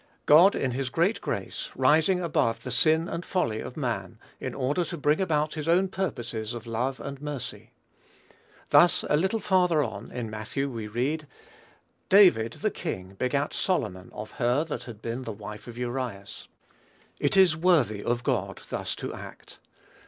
God, 0.25 0.55
in 0.55 0.71
his 0.71 0.89
great 0.89 1.21
grace, 1.21 1.69
rising 1.75 2.21
above 2.23 2.63
the 2.63 2.71
sin 2.71 3.07
and 3.07 3.23
folly 3.23 3.59
of 3.59 3.77
man, 3.77 4.17
in 4.39 4.55
order 4.55 4.83
to 4.85 4.97
bring 4.97 5.21
about 5.21 5.53
his 5.53 5.67
own 5.67 5.89
purposes 5.89 6.55
of 6.55 6.65
love 6.65 6.99
and 6.99 7.21
mercy. 7.21 7.69
Thus, 8.69 9.05
a 9.11 9.15
little 9.15 9.39
farther 9.39 9.83
on, 9.83 10.11
in 10.11 10.27
Matthew, 10.27 10.67
we 10.71 10.87
read, 10.87 11.27
"David 12.09 12.53
the 12.61 12.71
king 12.71 13.13
begat 13.19 13.53
Solomon, 13.53 14.09
of 14.11 14.31
her 14.31 14.63
that 14.63 14.85
had 14.85 15.03
been 15.03 15.21
the 15.21 15.31
wife 15.31 15.67
of 15.67 15.77
Urias." 15.77 16.47
It 17.19 17.37
is 17.37 17.55
worthy 17.55 18.03
of 18.03 18.23
God 18.23 18.59
thus 18.71 18.95
to 18.95 19.13
act. 19.13 19.59